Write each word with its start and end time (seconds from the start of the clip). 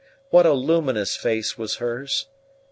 What 0.31 0.47
a 0.47 0.53
luminous 0.53 1.15
face 1.15 1.59
was 1.59 1.75
hers! 1.75 2.25